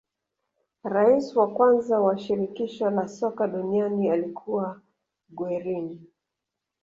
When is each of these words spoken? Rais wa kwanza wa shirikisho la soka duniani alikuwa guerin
Rais 0.83 1.35
wa 1.35 1.53
kwanza 1.53 1.99
wa 1.99 2.17
shirikisho 2.17 2.89
la 2.89 3.07
soka 3.07 3.47
duniani 3.47 4.09
alikuwa 4.09 4.81
guerin 5.29 5.99